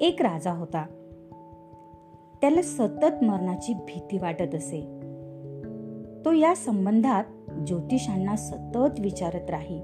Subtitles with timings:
[0.00, 0.86] एक राजा होता.
[2.40, 4.80] त्याला सतत मरणाची भीती वाटत असे.
[6.24, 7.24] तो या संबंधात
[7.66, 9.80] ज्योतिषांना सतत विचारत राही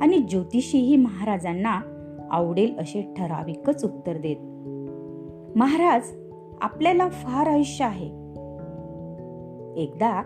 [0.00, 1.80] आणि ज्योतिषीही महाराजांना
[2.30, 4.36] आवडेल असे ठराविकच उत्तर देत.
[5.58, 6.02] महाराज
[6.60, 8.06] आपल्याला फार आयुष्य आहे.
[9.82, 10.22] एकदा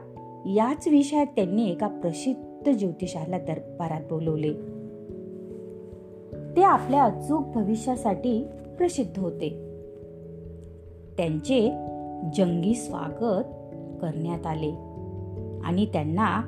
[0.46, 4.52] याच विषयात त्यांनी एका प्रसिद्ध ज्योतिषाला दरबारात बोलवले.
[6.56, 8.46] ते आपल्या अचूक भविष्यासाठी
[8.80, 9.48] प्रसिद्ध होते.
[11.16, 11.68] त्यांचे
[12.34, 13.44] जंगी स्वागत
[14.02, 14.70] करण्यात आले
[15.64, 16.42] आणि त्यांना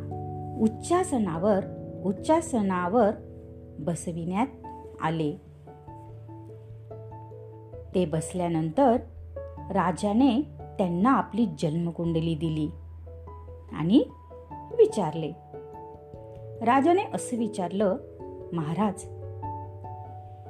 [0.60, 1.64] उच्चासनावर
[2.04, 3.10] उच्चासनावर
[3.78, 4.46] बसविण्यात
[5.02, 5.32] आले.
[7.94, 8.96] ते बसल्यानंतर
[9.70, 10.42] राजाने
[10.78, 12.70] त्यांना आपली जन्मकुंडली दिली
[13.72, 14.04] आणि
[14.78, 15.32] विचारले.
[16.64, 17.96] राजाने असं विचारलं
[18.52, 19.04] महाराज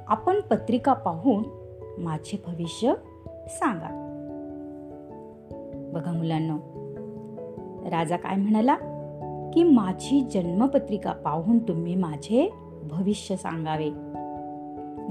[0.07, 1.62] आपण पत्रिका पाहून
[1.97, 2.93] माझे भविष्य
[3.47, 3.99] सांगा.
[5.93, 6.57] बघा मुलांना
[7.91, 8.75] राजा काय म्हणाला?
[9.53, 13.89] की माझी जन्मपत्रिका पाहून तुम्ही माझे भविष्य सांगावे.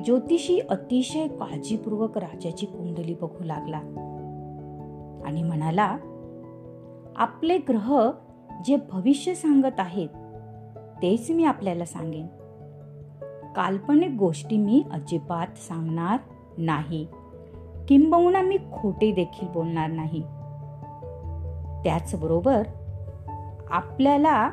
[0.04, 3.78] ज्योतिषी अतिशय काळजीपूर्वक राजाची कुंडली बघू लागला.
[5.24, 5.96] आणि म्हणाला
[7.16, 8.10] आपले ग्रह
[8.64, 10.08] जे भविष्य सांगत आहेत
[11.02, 12.26] तेच मी आपल्याला सांगेन.
[13.56, 16.16] काल्पनिक गोष्टी मी अजिबात सांगणार
[16.58, 17.06] नाही.
[17.88, 20.22] किंबहुना मी खोटे देखील बोलणार नाही.
[21.84, 22.62] त्याचबरोबर
[23.70, 24.50] आपल्याला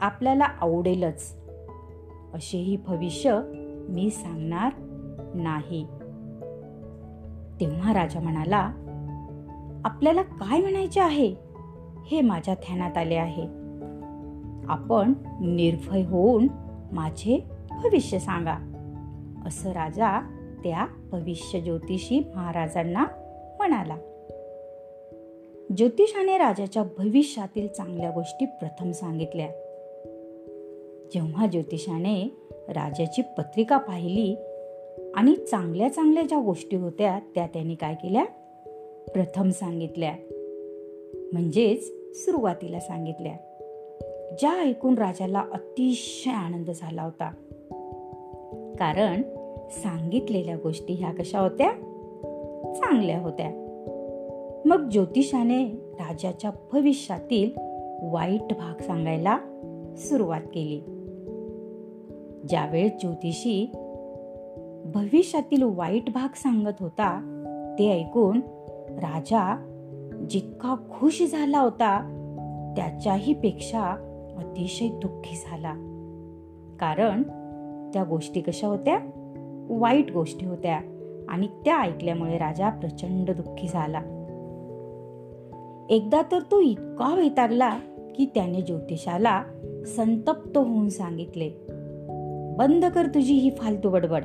[0.00, 1.36] आपल्याला आवडेलच.
[2.34, 3.40] असेही भविष्य
[3.88, 4.72] मी सांगणार
[5.34, 5.86] नाही.
[7.60, 8.72] तेव्हा राजा म्हणाला
[9.84, 11.34] आपल्याला काय म्हणायचे आहे?
[12.06, 13.44] हे माझ्या ध्यानात आले आहे.
[14.68, 16.48] आपण निर्भय होऊन
[16.92, 18.54] माझे भविष्य सांगा.
[19.46, 20.20] असं राजा
[20.64, 23.06] त्या भविष्य ज्योतिषी महाराजांना
[23.56, 23.96] म्हणाला.
[25.76, 29.46] ज्योतिषाने राजाच्या भविष्यातील चांगल्या गोष्टी प्रथम सांगितल्या.
[31.14, 32.36] जेव्हा ज्योतिषाने
[32.68, 34.36] राजाची पत्रिका पाहिली
[35.14, 38.24] आणि चांगल्या चांगल्या ज्या गोष्टी होत्या त्या त्यांनी काय केल्या?
[39.14, 40.14] प्रथम सांगितल्या.
[41.32, 43.36] म्हणजेच सुरुवातीला सांगितल्या.
[44.38, 47.30] ज्या ऐकून राजाला अतिशय आनंद झाला होता.
[48.78, 49.22] कारण
[49.72, 51.70] सांगितलेल्या गोष्टी ह्या कशा होत्या?
[52.74, 53.50] चांगल्या होत्या.
[54.64, 57.50] मग ज्योतिषाने राजाच्या भविष्यातील
[58.02, 59.38] वाईट भाग सांगायला
[59.96, 60.80] सुरुवात केली.
[62.48, 63.70] ज्यावेळेस ज्योतिषी
[64.94, 67.38] भविष्यातील वाईट भाग सांगत होता
[67.78, 68.40] ते ऐकून
[68.90, 69.68] राजा
[70.30, 72.18] जितका खुश झाला होता
[72.76, 73.82] त्याच्याही पेक्षा
[74.38, 75.72] अतिशय दुःखी झाला.
[76.80, 77.22] कारण
[77.92, 78.98] त्या गोष्टी कशा होत्या?
[79.68, 80.80] वाईट गोष्टी होत्या
[81.28, 84.00] आणि त्या ऐकल्यामुळे राजा प्रचंड दुःखी झाला.
[85.90, 87.70] एकदा तर तो इतका वैतागला
[88.16, 89.42] की त्याने ज्योतिषाला
[89.86, 91.50] संतप्त होऊन सांगितले
[92.58, 94.24] बंद कर तुझी ही फालतू बडबड.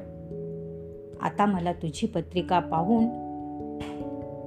[1.22, 3.04] आता मला तुझी पत्रिका पाहून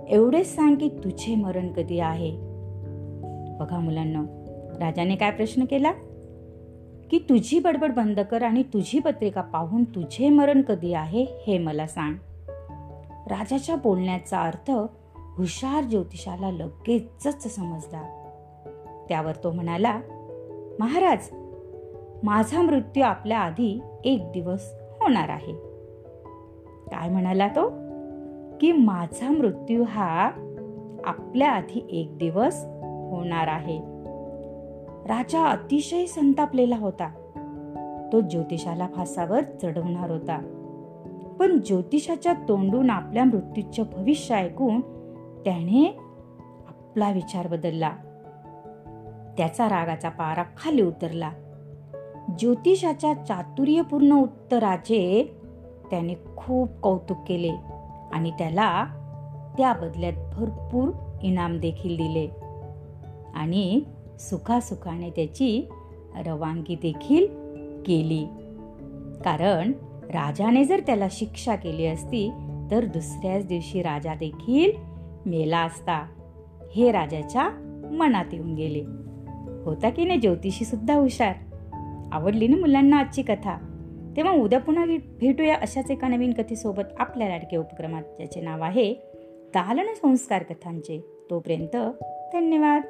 [0.08, 2.30] एवढेच सांग की तुझे मरण कधी आहे.
[3.60, 4.22] बघा मुलांना
[4.80, 5.92] राजाने काय प्रश्न केला?
[7.10, 11.86] की तुझी बडबड बंद कर आणि तुझी पत्रिका पाहून तुझे मरण कधी आहे हे मला
[11.86, 12.14] सांग.
[13.26, 14.70] राजाच्या बोलण्याचा अर्थ
[15.36, 18.16] हुशार ज्योतिषाला लगेचच समजला.
[19.08, 20.00] त्यावर तो म्हणाला
[20.78, 21.28] महाराज
[22.22, 25.52] माझा मृत्यू आपल्या आधी एक दिवस होणार आहे.
[26.86, 27.68] काय म्हणाला तो?
[28.60, 30.30] की माझा मृत्यू हा
[31.04, 32.64] आपल्या आधी एक दिवस
[33.10, 33.89] होणार आहे.
[35.10, 37.08] राजा अतिशय संतापलेला होता.
[38.12, 40.38] तो ज्योतिषाला फासावर चढवणार होता.
[41.38, 44.80] पण ज्योतिषाच्या तोंडून आपल्या मृत्यूचे भविष्य ऐकून
[45.44, 45.98] त्याने
[46.68, 47.90] आपला विचार बदलला.
[49.36, 51.30] त्याचा रागाचा पारा खाली उतरला.
[52.38, 55.32] ज्योतिषाच्या चातुर्यपूर्ण उत्तराचे
[55.90, 57.52] त्याने खूप कौतुक केले
[58.12, 58.84] आणि त्याला
[59.58, 60.90] त्या बदल्यात भरपूर
[61.22, 62.28] इनाम देखील दिले.
[63.34, 63.80] आणि
[64.20, 65.68] सुखासुखाने त्याची
[66.26, 67.26] रवानगी देखील
[67.86, 68.26] केली.
[69.24, 69.72] कारण
[70.04, 72.30] राजाने जर त्याला शिक्षा केली असती
[72.70, 74.72] तर दुसऱ्याच दिवशी राजा देखील
[75.26, 76.06] मेला असता.
[76.76, 77.48] हे राजाच्या
[77.92, 78.82] मनात येऊन गेले.
[79.64, 81.34] होता की नाही ज्योतिषी सुद्धा हुशार?
[82.12, 83.66] आवडली ना मुलांना आजची कथा?
[84.16, 84.84] तेव्हा उद्या पुन्हा
[85.20, 88.94] भेटूया अशाच एका नवीन कथेसोबत आपल्या लाडक्या उपक्रमात ज्याचे नाव आहे
[89.48, 91.26] दालन संस्कार कथांचे.
[91.30, 91.76] तोपर्यंत
[92.32, 92.82] धन्यवाद.